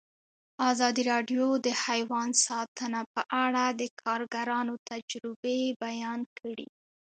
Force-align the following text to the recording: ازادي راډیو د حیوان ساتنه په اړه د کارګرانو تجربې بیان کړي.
ازادي 0.71 1.03
راډیو 1.11 1.45
د 1.65 1.67
حیوان 1.83 2.29
ساتنه 2.45 3.01
په 3.13 3.21
اړه 3.45 3.63
د 3.79 3.81
کارګرانو 4.03 4.73
تجربې 4.89 5.59
بیان 5.83 6.19
کړي. 6.39 6.67